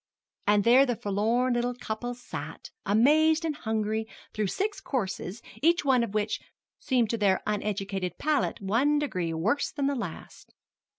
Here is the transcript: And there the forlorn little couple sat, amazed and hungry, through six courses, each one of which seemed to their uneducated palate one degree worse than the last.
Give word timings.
And 0.47 0.63
there 0.63 0.83
the 0.87 0.95
forlorn 0.95 1.53
little 1.53 1.75
couple 1.75 2.15
sat, 2.15 2.71
amazed 2.87 3.45
and 3.45 3.55
hungry, 3.55 4.07
through 4.33 4.47
six 4.47 4.81
courses, 4.81 5.43
each 5.61 5.85
one 5.85 6.01
of 6.03 6.15
which 6.15 6.39
seemed 6.79 7.11
to 7.11 7.19
their 7.19 7.39
uneducated 7.45 8.17
palate 8.17 8.59
one 8.59 8.97
degree 8.97 9.31
worse 9.31 9.69
than 9.71 9.85
the 9.85 9.93
last. 9.93 10.55